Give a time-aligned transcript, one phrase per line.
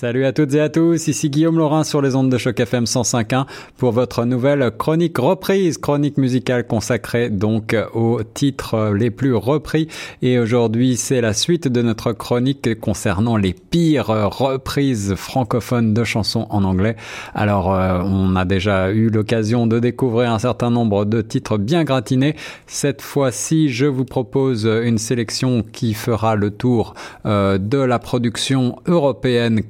[0.00, 2.84] Salut à toutes et à tous, ici Guillaume Laurin sur les ondes de choc FM
[2.84, 3.46] 105.1
[3.78, 9.88] pour votre nouvelle chronique reprise, chronique musicale consacrée donc aux titres les plus repris.
[10.22, 16.46] Et aujourd'hui, c'est la suite de notre chronique concernant les pires reprises francophones de chansons
[16.50, 16.94] en anglais.
[17.34, 21.82] Alors, euh, on a déjà eu l'occasion de découvrir un certain nombre de titres bien
[21.82, 22.36] gratinés.
[22.68, 26.94] Cette fois-ci, je vous propose une sélection qui fera le tour
[27.26, 29.62] euh, de la production européenne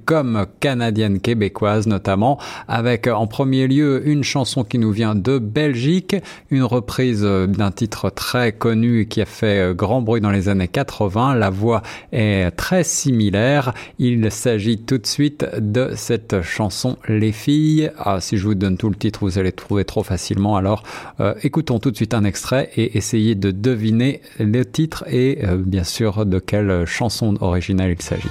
[0.61, 6.17] canadienne québécoise notamment, avec en premier lieu une chanson qui nous vient de Belgique,
[6.51, 11.35] une reprise d'un titre très connu qui a fait grand bruit dans les années 80.
[11.35, 13.75] La voix est très similaire.
[13.99, 17.91] Il s'agit tout de suite de cette chanson Les filles.
[17.99, 20.57] Ah, si je vous donne tout le titre, vous allez trouver trop facilement.
[20.57, 20.83] Alors
[21.21, 25.57] euh, écoutons tout de suite un extrait et essayez de deviner le titre et euh,
[25.57, 28.29] bien sûr de quelle chanson originale il s'agit.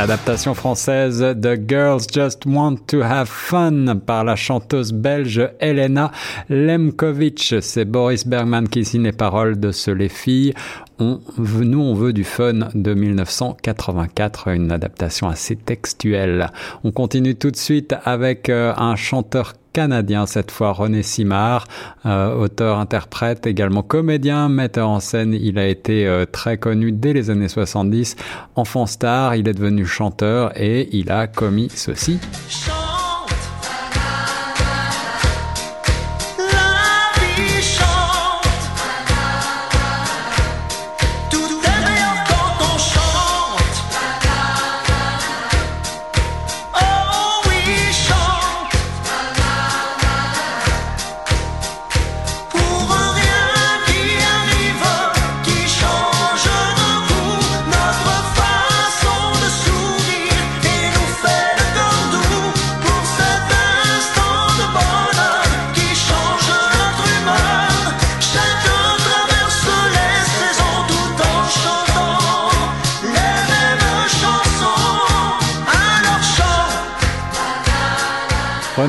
[0.00, 6.10] Adaptation française The Girls Just Want to Have Fun par la chanteuse belge Elena
[6.48, 7.56] Lemkovic.
[7.60, 10.54] C'est Boris Bergman qui signe les paroles de ce Les filles.
[11.00, 16.50] On, nous, on veut du fun de 1984, une adaptation assez textuelle.
[16.82, 21.66] On continue tout de suite avec euh, un chanteur canadien cette fois, René Simard,
[22.06, 25.34] euh, auteur-interprète, également comédien, metteur en scène.
[25.34, 28.16] Il a été euh, très connu dès les années 70.
[28.56, 32.18] Enfant star, il est devenu chanteur et il a commis ceci.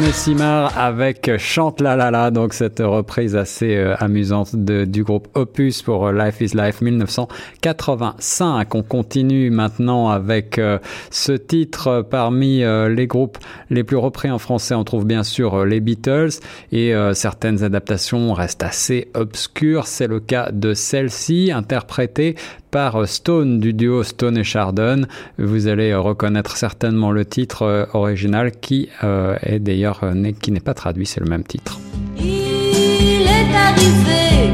[0.01, 5.28] René Simard avec Chante la la la, donc cette reprise assez euh, amusante du groupe
[5.35, 8.73] Opus pour euh, Life is Life 1985.
[8.73, 10.79] On continue maintenant avec euh,
[11.11, 13.38] ce titre parmi les groupes
[13.69, 14.73] les plus repris en français.
[14.73, 16.31] On trouve bien sûr les Beatles
[16.72, 19.85] et certaines adaptations restent assez obscures.
[19.85, 22.35] C'est le cas de celle-ci, interprétée
[22.72, 25.06] par Stone du duo Stone et Chardon.
[25.38, 30.62] Vous allez reconnaître certainement le titre euh, original qui euh, est d'ailleurs euh, qui n'est
[30.62, 31.80] pas traduit, c'est le même titre.
[32.18, 34.54] Il est arrivé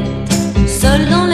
[0.66, 1.27] seul dans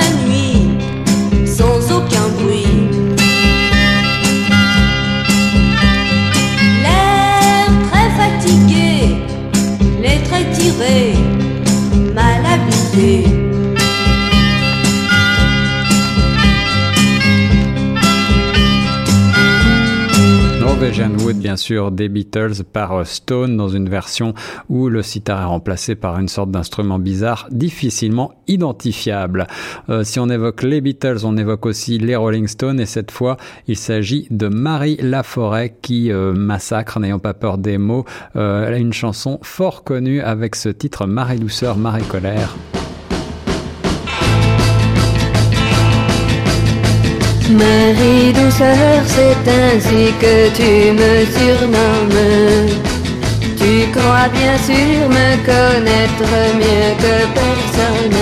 [20.84, 24.34] Norwegian Wood, bien sûr, des Beatles par Stone dans une version
[24.68, 29.46] où le sitar est remplacé par une sorte d'instrument bizarre difficilement identifiable.
[29.88, 33.38] Euh, si on évoque les Beatles, on évoque aussi les Rolling Stones et cette fois,
[33.66, 38.04] il s'agit de Marie Laforêt qui euh, massacre, n'ayant pas peur des mots,
[38.36, 42.54] euh, une chanson fort connue avec ce titre Marie Douceur, Marie Colère.
[47.50, 52.22] Marie douceur, c'est ainsi que tu me surnommes.
[53.58, 58.20] Tu crois bien sûr me connaître mieux que personne.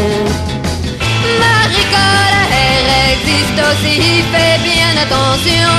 [1.38, 5.70] Marie colère existe aussi, fais bien attention.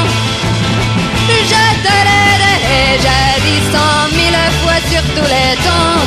[1.27, 2.97] Je te l'ai
[3.45, 6.01] dit cent mille fois sur tous les temps.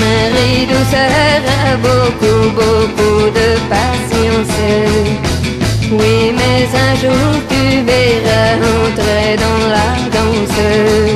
[0.00, 1.12] Marie douceur
[1.62, 3.99] a beaucoup, beaucoup de patience.
[5.92, 11.09] Oui, mais un jour tu verras entrer dans la danse.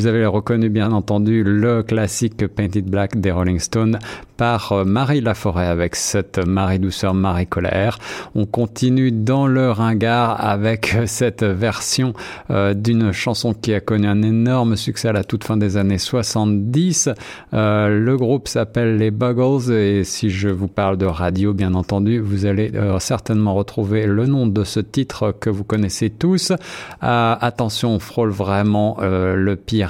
[0.00, 3.98] Vous avez reconnu bien entendu le classique Painted Black des Rolling Stones
[4.38, 7.98] par euh, Marie Laforêt avec cette Marie douceur, Marie colère.
[8.34, 12.14] On continue dans le ringard avec cette version
[12.50, 15.98] euh, d'une chanson qui a connu un énorme succès à la toute fin des années
[15.98, 17.10] 70.
[17.52, 22.18] Euh, le groupe s'appelle les Buggles et si je vous parle de radio, bien entendu,
[22.18, 26.54] vous allez certainement retrouver le nom de ce titre que vous connaissez tous.
[27.02, 29.89] attention, on frôle vraiment le pire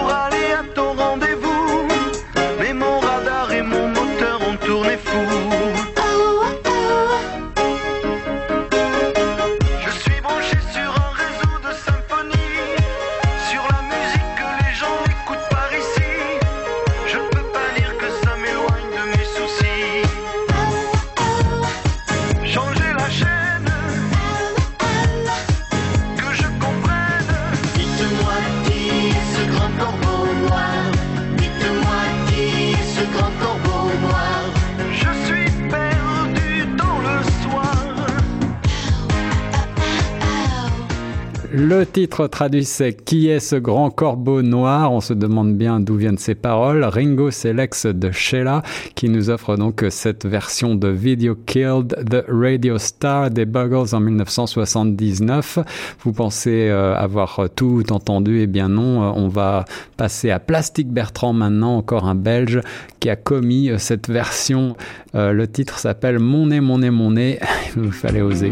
[41.63, 44.91] Le titre traduit c'est Qui est ce grand corbeau noir?
[44.91, 46.83] On se demande bien d'où viennent ces paroles.
[46.83, 48.63] Ringo, c'est l'ex de Sheila
[48.95, 53.99] qui nous offre donc cette version de Video Killed the Radio Star des Buggles en
[53.99, 55.59] 1979.
[56.03, 59.65] Vous pensez euh, avoir tout entendu Eh bien non, euh, on va
[59.97, 62.61] passer à Plastic Bertrand maintenant, encore un Belge
[62.99, 64.75] qui a commis euh, cette version.
[65.13, 67.37] le titre s'appelle Mon nez, mon nez, mon nez.
[67.77, 68.51] Il fallait oser.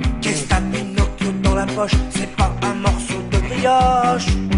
[3.61, 4.48] C'est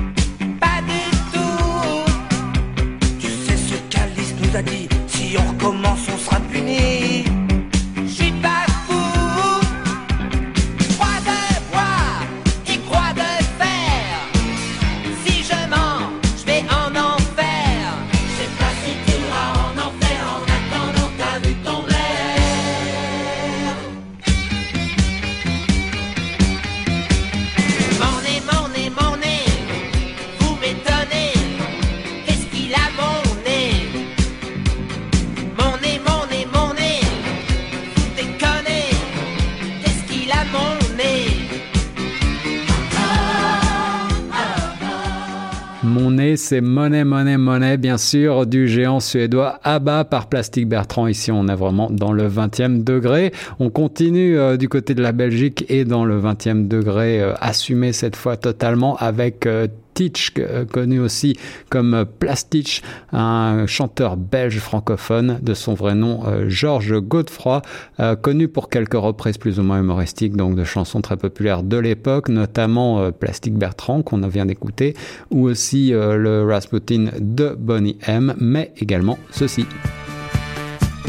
[46.35, 51.05] c'est Monnaie, Monnaie, Monnaie, bien sûr, du géant suédois ABBA par Plastic Bertrand.
[51.07, 53.31] Ici, on est vraiment dans le 20e degré.
[53.59, 57.93] On continue euh, du côté de la Belgique et dans le 20e degré, euh, assumé
[57.93, 61.37] cette fois totalement avec euh, Teach, euh, connu aussi
[61.69, 67.61] comme Plastich, un chanteur belge francophone de son vrai nom euh, Georges Godefroy,
[67.99, 71.77] euh, connu pour quelques reprises plus ou moins humoristiques, donc de chansons très populaires de
[71.77, 74.95] l'époque, notamment Plastic Bertrand qu'on vient d'écouter,
[75.29, 79.65] ou aussi le Rasputin de Bonnie M, mais également ceci.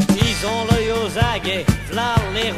[0.09, 1.65] Ils ont l'œil aux aguets,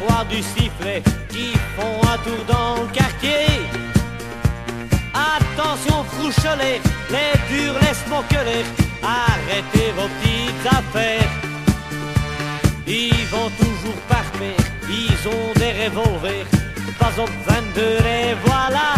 [0.06, 3.85] rois du sifflet, qui font un tour dans le quartier.
[5.76, 6.80] Attention, frouchelez,
[7.10, 8.64] les durs laissent moquer.
[9.02, 11.28] Arrêtez vos petites affaires.
[12.86, 14.54] Ils vont toujours parler,
[14.88, 16.46] ils ont des revolvers.
[16.98, 18.94] Pas au 22, et voilà.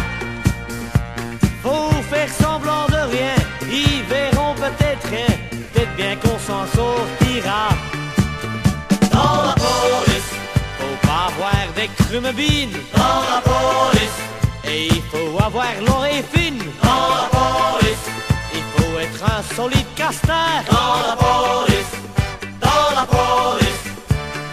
[1.63, 3.35] Faut faire semblant de rien,
[3.69, 5.37] ils verront peut-être rien.
[5.73, 7.71] Peut-être bien qu'on s'en sortira.
[9.11, 10.33] Dans la police,
[10.79, 12.79] faut pas avoir des crumebines.
[12.95, 14.38] Dans la police.
[14.71, 18.07] Et il faut avoir l'oreille fine dans la police.
[18.55, 21.93] Il faut être un solide casteur dans la police.
[22.61, 23.85] Dans la police.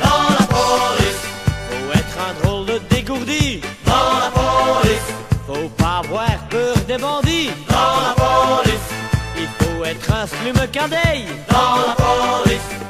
[0.02, 1.24] Dans la police.
[1.70, 5.10] Faut être un drôle de dégourdi dans la police.
[5.48, 8.88] Faut pas avoir peur des bandits dans la police.
[9.38, 12.85] Il faut être un slume cadeille dans la police.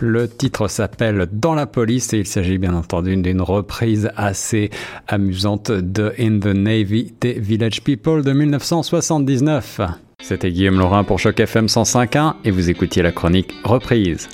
[0.00, 4.70] Le titre s'appelle Dans la police et il s'agit bien entendu d'une reprise assez
[5.08, 9.80] amusante de In the Navy des Village People de 1979.
[10.20, 14.28] C'était Guillaume Laurin pour Choc FM 105.1 et vous écoutiez la chronique Reprise.